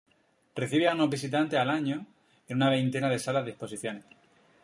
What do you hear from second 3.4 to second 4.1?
de exposiciones.